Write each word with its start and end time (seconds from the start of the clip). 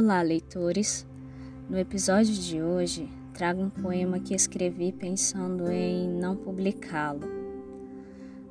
Olá, 0.00 0.22
leitores! 0.22 1.04
No 1.68 1.76
episódio 1.76 2.32
de 2.32 2.62
hoje, 2.62 3.10
trago 3.34 3.60
um 3.60 3.68
poema 3.68 4.20
que 4.20 4.32
escrevi 4.32 4.92
pensando 4.92 5.68
em 5.72 6.08
não 6.08 6.36
publicá-lo. 6.36 7.26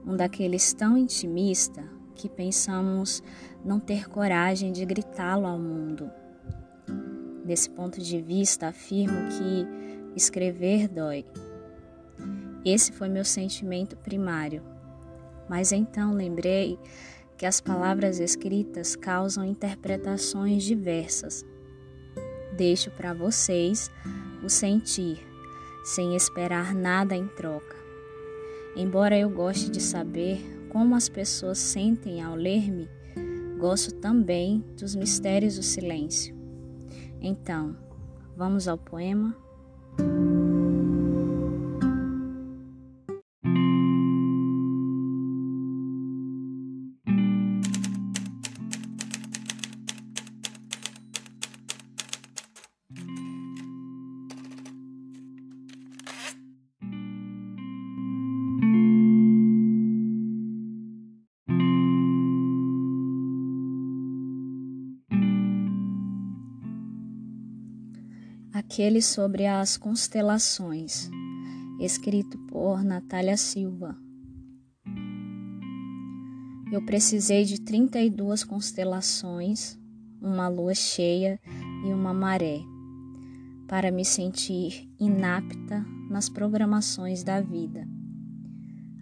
Um 0.06 0.18
daqueles 0.18 0.74
tão 0.74 0.98
intimista 0.98 1.82
que 2.16 2.28
pensamos 2.28 3.24
não 3.64 3.80
ter 3.80 4.10
coragem 4.10 4.74
de 4.74 4.86
gritá-lo 4.86 5.48
ao 5.48 5.58
mundo. 5.58 6.12
Desse 7.46 7.70
ponto 7.70 8.02
de 8.02 8.22
vista, 8.22 8.68
afirmo 8.68 9.30
que 9.30 9.66
escrever 10.18 10.90
dói. 10.90 11.24
Esse 12.66 12.92
foi 12.92 13.08
meu 13.08 13.24
sentimento 13.24 13.96
primário. 13.96 14.62
Mas 15.48 15.72
então 15.72 16.14
lembrei 16.14 16.78
que 17.38 17.46
as 17.46 17.62
palavras 17.62 18.20
escritas 18.20 18.96
causam 18.96 19.46
interpretações 19.46 20.64
diversas. 20.64 21.46
Deixo 22.56 22.90
para 22.92 23.14
vocês 23.14 23.92
o 24.44 24.50
sentir, 24.50 25.20
sem 25.84 26.16
esperar 26.16 26.74
nada 26.74 27.16
em 27.16 27.28
troca. 27.28 27.76
Embora 28.76 29.18
eu 29.18 29.30
goste 29.30 29.70
de 29.70 29.82
saber 29.82 30.40
como 30.70 30.96
as 30.96 31.08
pessoas 31.08 31.60
sentem 31.60 32.22
ao 32.22 32.36
ler-me, 32.36 32.90
gosto 33.60 33.94
também 33.94 34.64
dos 34.78 34.96
mistérios 34.96 35.56
do 35.56 35.64
silêncio. 35.64 36.36
Então, 37.22 37.76
vamos 38.36 38.68
ao 38.68 38.78
poema? 38.78 39.36
Aquele 68.68 69.02
sobre 69.02 69.46
as 69.46 69.78
constelações, 69.78 71.10
escrito 71.80 72.38
por 72.50 72.84
Natália 72.84 73.38
Silva. 73.38 73.98
Eu 76.70 76.84
precisei 76.86 77.46
de 77.46 77.62
32 77.62 78.44
constelações, 78.44 79.80
uma 80.22 80.50
lua 80.50 80.76
cheia 80.76 81.40
e 81.86 81.94
uma 81.94 82.14
maré, 82.14 82.60
para 83.70 83.90
me 83.90 84.04
sentir 84.04 84.92
inapta 85.00 85.86
nas 86.10 86.28
programações 86.28 87.24
da 87.24 87.40
vida. 87.40 87.88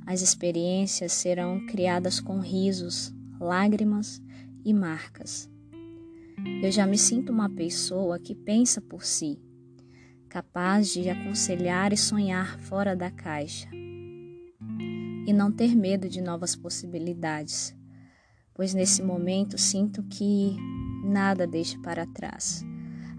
As 0.05 0.21
experiências 0.21 1.11
serão 1.11 1.66
criadas 1.66 2.19
com 2.19 2.39
risos, 2.39 3.11
lágrimas 3.39 4.21
e 4.63 4.71
marcas. 4.71 5.49
Eu 6.61 6.71
já 6.71 6.86
me 6.86 6.99
sinto 6.99 7.31
uma 7.31 7.49
pessoa 7.49 8.19
que 8.19 8.36
pensa 8.36 8.80
por 8.80 9.03
si, 9.03 9.39
capaz 10.36 10.89
de 10.89 11.09
aconselhar 11.09 11.94
e 11.94 11.97
sonhar 11.97 12.59
fora 12.59 12.94
da 12.94 13.09
caixa. 13.09 13.69
E 15.25 15.31
não 15.31 15.50
ter 15.50 15.73
medo 15.73 16.09
de 16.09 16.19
novas 16.19 16.58
possibilidades, 16.58 17.73
pois 18.53 18.73
nesse 18.73 19.02
momento 19.02 19.58
sinto 19.58 20.03
que 20.03 20.58
nada 21.05 21.47
deixa 21.47 21.80
para 21.80 22.05
trás, 22.05 22.66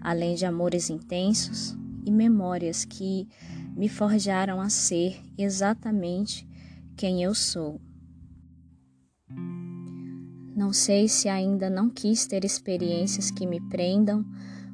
além 0.03 0.35
de 0.35 0.45
amores 0.45 0.91
intensos 0.91 1.75
e 2.05 2.13
memórias 2.13 2.85
que 2.85 3.27
me 3.75 3.89
forjaram 3.89 4.61
a 4.61 4.69
ser 4.69 5.19
exatamente 5.39 6.47
quem 6.99 7.23
eu 7.23 7.35
sou. 7.35 7.81
Não 10.55 10.71
sei 10.71 11.09
se 11.09 11.31
ainda 11.31 11.71
não 11.71 11.89
quis 11.89 12.27
ter 12.27 12.45
experiências 12.45 13.31
que 13.31 13.47
me 13.47 13.59
prendam 13.71 14.23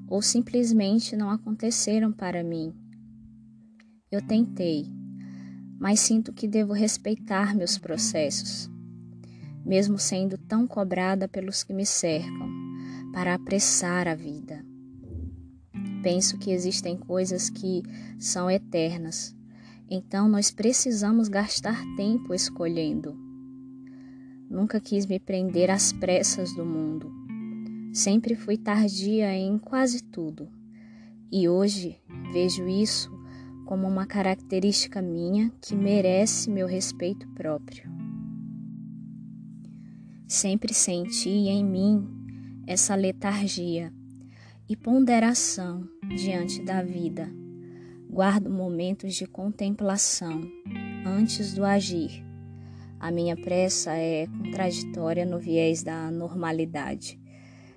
ou 0.08 0.20
simplesmente 0.20 1.16
não 1.16 1.30
aconteceram 1.30 2.12
para 2.12 2.42
mim. 2.42 2.74
Eu 4.10 4.20
tentei, 4.20 4.86
mas 5.80 6.00
sinto 6.00 6.32
que 6.32 6.46
devo 6.46 6.72
respeitar 6.72 7.56
meus 7.56 7.78
processos, 7.78 8.70
mesmo 9.64 9.98
sendo 9.98 10.36
tão 10.36 10.66
cobrada 10.66 11.26
pelos 11.26 11.62
que 11.62 11.72
me 11.72 11.86
cercam, 11.86 12.50
para 13.12 13.34
apressar 13.34 14.06
a 14.06 14.14
vida. 14.14 14.64
Penso 16.02 16.38
que 16.38 16.50
existem 16.50 16.96
coisas 16.96 17.48
que 17.48 17.82
são 18.18 18.50
eternas, 18.50 19.34
então 19.88 20.28
nós 20.28 20.50
precisamos 20.50 21.28
gastar 21.28 21.80
tempo 21.96 22.34
escolhendo. 22.34 23.16
Nunca 24.50 24.80
quis 24.80 25.06
me 25.06 25.18
prender 25.18 25.70
às 25.70 25.92
pressas 25.92 26.54
do 26.54 26.64
mundo 26.64 27.21
Sempre 27.92 28.34
fui 28.34 28.56
tardia 28.56 29.34
em 29.34 29.58
quase 29.58 30.02
tudo 30.02 30.48
e 31.30 31.46
hoje 31.46 32.00
vejo 32.32 32.66
isso 32.66 33.12
como 33.66 33.86
uma 33.86 34.06
característica 34.06 35.02
minha 35.02 35.52
que 35.60 35.74
merece 35.74 36.50
meu 36.50 36.66
respeito 36.66 37.28
próprio. 37.34 37.90
Sempre 40.26 40.72
senti 40.72 41.28
em 41.28 41.62
mim 41.62 42.08
essa 42.66 42.94
letargia 42.94 43.92
e 44.66 44.74
ponderação 44.74 45.86
diante 46.16 46.62
da 46.62 46.82
vida. 46.82 47.30
Guardo 48.08 48.48
momentos 48.48 49.14
de 49.14 49.26
contemplação 49.26 50.40
antes 51.04 51.52
do 51.52 51.62
agir. 51.62 52.24
A 52.98 53.10
minha 53.10 53.36
pressa 53.36 53.92
é 53.94 54.26
contraditória 54.26 55.26
no 55.26 55.38
viés 55.38 55.82
da 55.82 56.10
normalidade. 56.10 57.21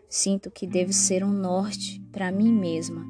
Sinto 0.10 0.52
que 0.52 0.68
devo 0.68 0.94
ser 0.94 1.24
um 1.24 1.32
norte 1.32 2.00
para 2.12 2.32
mim 2.32 2.52
mesma 2.52 3.06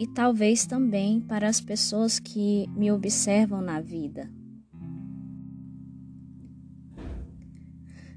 e 0.00 0.06
talvez 0.06 0.64
também 0.64 1.20
para 1.20 1.46
as 1.46 1.60
pessoas 1.60 2.18
que 2.18 2.66
me 2.70 2.90
observam 2.90 3.60
na 3.60 3.80
vida. 3.80 4.30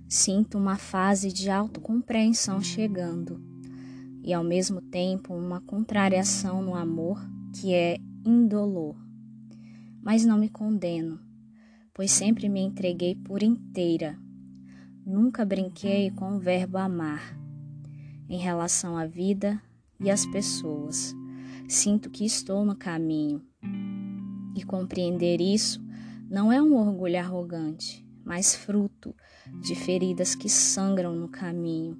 Sinto 0.07 0.57
uma 0.57 0.77
fase 0.77 1.33
de 1.33 1.49
autocompreensão 1.49 2.61
chegando 2.61 3.43
e 4.23 4.31
ao 4.33 4.43
mesmo 4.43 4.79
tempo 4.79 5.33
uma 5.33 5.59
contrariação 5.59 6.61
no 6.61 6.75
amor 6.75 7.19
que 7.53 7.73
é 7.73 7.97
indolor. 8.25 8.95
Mas 10.01 10.23
não 10.23 10.37
me 10.37 10.47
condeno, 10.47 11.19
pois 11.93 12.11
sempre 12.11 12.47
me 12.47 12.61
entreguei 12.61 13.15
por 13.15 13.43
inteira. 13.43 14.17
Nunca 15.05 15.43
brinquei 15.43 16.11
com 16.11 16.37
o 16.37 16.39
verbo 16.39 16.77
amar 16.77 17.42
em 18.33 18.37
relação 18.37 18.97
à 18.97 19.05
vida 19.05 19.61
e 19.99 20.09
às 20.09 20.25
pessoas. 20.25 21.15
Sinto 21.69 22.09
que 22.09 22.25
estou 22.25 22.65
no 22.65 22.75
caminho. 22.75 23.43
E 24.55 24.63
compreender 24.63 25.39
isso 25.39 25.79
não 26.31 26.51
é 26.51 26.59
um 26.59 26.75
orgulho 26.75 27.19
arrogante, 27.19 28.03
mas 28.25 28.55
fruto 28.55 29.15
de 29.61 29.75
feridas 29.75 30.33
que 30.33 30.49
sangram 30.49 31.13
no 31.13 31.29
caminho. 31.29 31.95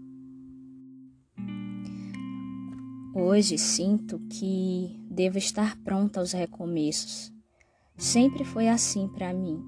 Hoje 3.13 3.59
sinto 3.59 4.19
que 4.27 4.99
devo 5.07 5.37
estar 5.37 5.77
pronta 5.83 6.19
aos 6.19 6.31
recomeços. 6.31 7.31
Sempre 7.95 8.43
foi 8.43 8.67
assim 8.67 9.07
para 9.07 9.31
mim. 9.31 9.63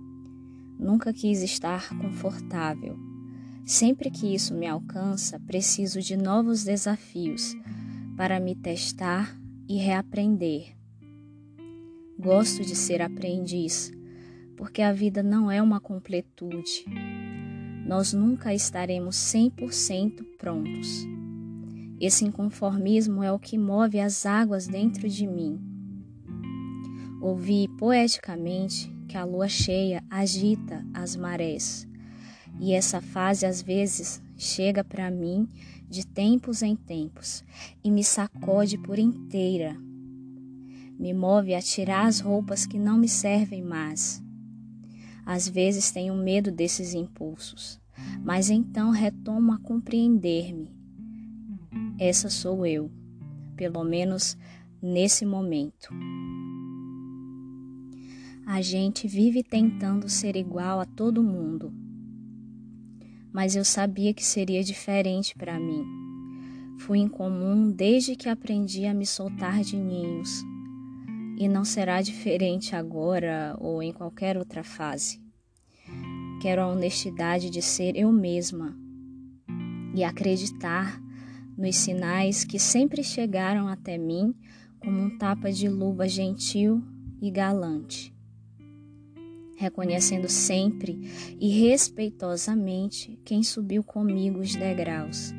Nunca 0.79 1.13
quis 1.13 1.43
estar 1.43 1.95
confortável 1.99 3.14
Sempre 3.65 4.11
que 4.11 4.31
isso 4.31 4.53
me 4.53 4.67
alcança, 4.67 5.39
preciso 5.39 5.99
de 5.99 6.15
novos 6.15 6.63
desafios 6.63 7.55
para 8.15 8.39
me 8.39 8.53
testar 8.53 9.35
e 9.67 9.77
reaprender. 9.77 10.75
Gosto 12.17 12.63
de 12.63 12.75
ser 12.75 13.01
aprendiz, 13.01 13.91
porque 14.55 14.83
a 14.83 14.93
vida 14.93 15.23
não 15.23 15.49
é 15.49 15.63
uma 15.63 15.79
completude. 15.79 16.85
Nós 17.87 18.13
nunca 18.13 18.53
estaremos 18.53 19.15
100% 19.15 20.23
prontos. 20.37 21.03
Esse 21.99 22.23
inconformismo 22.23 23.23
é 23.23 23.31
o 23.31 23.39
que 23.39 23.57
move 23.57 23.99
as 23.99 24.27
águas 24.27 24.67
dentro 24.67 25.09
de 25.09 25.25
mim. 25.25 25.59
Ouvi 27.19 27.67
poeticamente 27.79 28.93
que 29.07 29.17
a 29.17 29.23
lua 29.23 29.47
cheia 29.47 30.03
agita 30.11 30.85
as 30.93 31.15
marés 31.15 31.87
e 32.59 32.73
essa 32.73 33.01
fase 33.01 33.45
às 33.45 33.61
vezes 33.61 34.21
chega 34.37 34.83
para 34.83 35.11
mim 35.11 35.47
de 35.89 36.05
tempos 36.05 36.61
em 36.61 36.75
tempos 36.75 37.43
e 37.83 37.91
me 37.91 38.03
sacode 38.03 38.77
por 38.77 38.97
inteira. 38.97 39.77
Me 40.97 41.13
move 41.13 41.53
a 41.53 41.61
tirar 41.61 42.07
as 42.07 42.19
roupas 42.19 42.65
que 42.65 42.79
não 42.79 42.97
me 42.97 43.09
servem 43.09 43.61
mais. 43.61 44.23
Às 45.25 45.47
vezes 45.47 45.91
tenho 45.91 46.15
medo 46.15 46.51
desses 46.51 46.93
impulsos, 46.93 47.79
mas 48.23 48.49
então 48.49 48.91
retomo 48.91 49.51
a 49.51 49.57
compreender-me. 49.57 50.73
Essa 51.99 52.29
sou 52.29 52.65
eu. 52.65 52.91
pelo 53.55 53.85
menos 53.85 54.37
nesse 54.81 55.25
momento. 55.25 55.89
A 58.45 58.61
gente 58.61 59.07
vive 59.07 59.41
tentando 59.41 60.07
ser 60.07 60.35
igual 60.35 60.79
a 60.79 60.85
todo 60.85 61.23
mundo, 61.23 61.73
mas 63.35 63.53
eu 63.53 63.65
sabia 63.65 64.13
que 64.13 64.23
seria 64.23 64.63
diferente 64.63 65.35
para 65.35 65.59
mim. 65.59 65.85
Fui 66.77 66.99
incomum 66.99 67.69
desde 67.69 68.15
que 68.15 68.29
aprendi 68.29 68.85
a 68.85 68.93
me 68.93 69.05
soltar 69.05 69.59
de 69.59 69.75
ninhos, 69.75 70.41
e 71.37 71.45
não 71.49 71.65
será 71.65 72.01
diferente 72.01 72.77
agora 72.77 73.57
ou 73.59 73.83
em 73.83 73.91
qualquer 73.91 74.37
outra 74.37 74.63
fase. 74.63 75.21
Quero 76.41 76.61
a 76.61 76.67
honestidade 76.69 77.49
de 77.49 77.61
ser 77.61 77.97
eu 77.97 78.09
mesma 78.09 78.73
e 79.93 80.01
acreditar 80.01 80.97
nos 81.57 81.75
sinais 81.75 82.45
que 82.45 82.57
sempre 82.57 83.03
chegaram 83.03 83.67
até 83.67 83.97
mim 83.97 84.33
como 84.79 84.97
um 84.97 85.17
tapa 85.17 85.51
de 85.51 85.67
luva 85.67 86.07
gentil 86.07 86.81
e 87.21 87.29
galante. 87.29 88.14
Reconhecendo 89.55 90.27
sempre 90.27 90.99
e 91.39 91.61
respeitosamente 91.61 93.19
quem 93.23 93.41
subiu 93.41 93.83
comigo 93.83 94.39
os 94.39 94.55
degraus. 94.55 95.33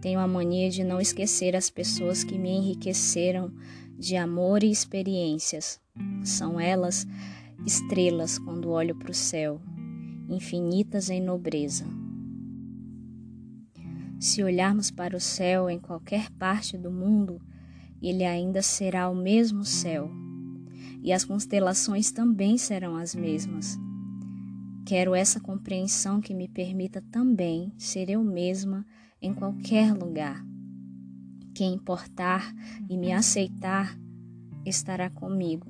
Tenho 0.00 0.20
a 0.20 0.26
mania 0.26 0.70
de 0.70 0.84
não 0.84 1.00
esquecer 1.00 1.56
as 1.56 1.68
pessoas 1.68 2.24
que 2.24 2.38
me 2.38 2.50
enriqueceram 2.50 3.52
de 3.98 4.16
amor 4.16 4.62
e 4.62 4.70
experiências. 4.70 5.80
São 6.22 6.58
elas 6.58 7.06
estrelas 7.66 8.38
quando 8.38 8.70
olho 8.70 8.94
para 8.94 9.10
o 9.10 9.14
céu, 9.14 9.60
infinitas 10.28 11.10
em 11.10 11.20
nobreza. 11.20 11.84
Se 14.20 14.42
olharmos 14.42 14.90
para 14.90 15.16
o 15.16 15.20
céu 15.20 15.68
em 15.68 15.78
qualquer 15.78 16.30
parte 16.30 16.78
do 16.78 16.90
mundo, 16.90 17.40
ele 18.00 18.24
ainda 18.24 18.62
será 18.62 19.08
o 19.08 19.14
mesmo 19.14 19.64
céu, 19.64 20.10
e 21.02 21.12
as 21.12 21.24
constelações 21.24 22.10
também 22.10 22.58
serão 22.58 22.96
as 22.96 23.14
mesmas. 23.14 23.78
Quero 24.86 25.14
essa 25.14 25.38
compreensão 25.38 26.20
que 26.20 26.32
me 26.32 26.48
permita 26.48 27.02
também 27.10 27.72
ser 27.76 28.08
eu 28.08 28.24
mesma 28.24 28.86
em 29.20 29.34
qualquer 29.34 29.92
lugar. 29.92 30.42
Quem 31.54 31.74
importar 31.74 32.54
e 32.88 32.96
me 32.96 33.12
aceitar 33.12 33.98
estará 34.64 35.10
comigo 35.10 35.66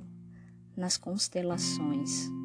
nas 0.75 0.97
constelações. 0.97 2.38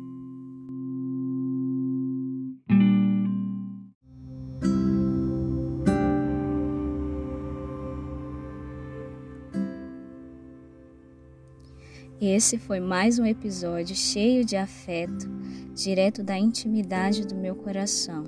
Esse 12.26 12.56
foi 12.56 12.80
mais 12.80 13.18
um 13.18 13.26
episódio 13.26 13.94
cheio 13.94 14.46
de 14.46 14.56
afeto, 14.56 15.28
direto 15.74 16.22
da 16.22 16.38
intimidade 16.38 17.26
do 17.26 17.34
meu 17.34 17.54
coração. 17.54 18.24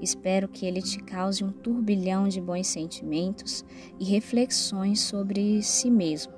Espero 0.00 0.48
que 0.48 0.64
ele 0.64 0.80
te 0.80 0.98
cause 1.02 1.44
um 1.44 1.52
turbilhão 1.52 2.26
de 2.26 2.40
bons 2.40 2.68
sentimentos 2.68 3.62
e 4.00 4.04
reflexões 4.06 5.00
sobre 5.00 5.62
si 5.62 5.90
mesmo. 5.90 6.32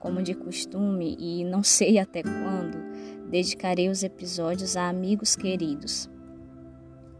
Como 0.00 0.20
de 0.20 0.34
costume, 0.34 1.16
e 1.16 1.44
não 1.44 1.62
sei 1.62 1.96
até 1.96 2.24
quando, 2.24 3.30
dedicarei 3.30 3.88
os 3.88 4.02
episódios 4.02 4.76
a 4.76 4.88
amigos 4.88 5.36
queridos. 5.36 6.10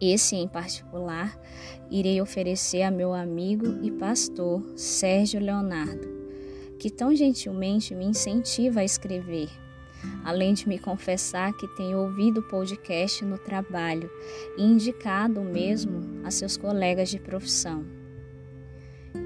Esse 0.01 0.35
em 0.35 0.49
particular 0.49 1.41
irei 1.89 2.21
oferecer 2.21 2.83
a 2.83 2.91
meu 2.91 3.15
amigo 3.15 3.79
e 3.85 3.93
pastor 3.93 4.65
Sérgio 4.77 5.39
Leonardo 5.39 6.12
que 6.83 6.91
tão 6.91 7.15
gentilmente 7.15 7.95
me 7.95 8.05
incentiva 8.05 8.81
a 8.81 8.85
escrever, 8.85 9.49
além 10.25 10.53
de 10.53 10.69
me 10.69 10.81
confessar 10.81 11.53
que 11.53 11.69
tem 11.77 11.95
ouvido 11.95 12.41
o 12.41 12.43
podcast 12.43 13.25
no 13.25 13.39
trabalho 13.39 14.11
e 14.59 14.65
indicado 14.65 15.41
o 15.41 15.45
mesmo 15.45 16.01
a 16.25 16.31
seus 16.33 16.57
colegas 16.57 17.09
de 17.09 17.21
profissão. 17.21 17.87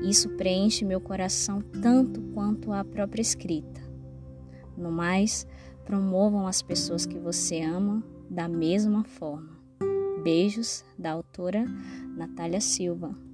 Isso 0.03 0.29
preenche 0.37 0.85
meu 0.85 1.01
coração 1.01 1.63
tanto 1.81 2.21
quanto 2.35 2.75
a 2.75 2.85
própria 2.85 3.23
escrita. 3.23 3.81
No 4.77 4.93
mais, 4.93 5.47
promovam 5.83 6.47
as 6.47 6.61
pessoas 6.61 7.07
que 7.07 7.19
você 7.19 7.63
ama 7.63 8.05
da 8.29 8.47
mesma 8.47 9.03
forma. 9.03 9.57
Beijos 10.23 10.85
da 10.99 11.13
autora 11.13 11.65
Natália 12.19 12.61
Silva. 12.61 13.26